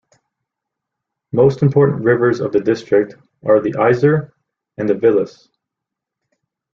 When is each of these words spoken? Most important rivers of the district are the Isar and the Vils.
Most 1.31 1.61
important 1.61 2.03
rivers 2.03 2.39
of 2.39 2.51
the 2.51 2.59
district 2.59 3.13
are 3.45 3.59
the 3.59 3.75
Isar 3.87 4.33
and 4.79 4.89
the 4.89 4.95
Vils. 4.95 5.47